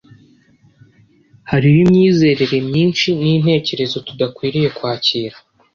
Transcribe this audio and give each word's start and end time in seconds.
Hariho 1.49 1.77
imyizerere 1.85 2.57
myinshi 2.69 3.07
n’intekerezo 3.21 3.97
tudakwiriye 4.07 4.69
kwakira. 4.77 5.35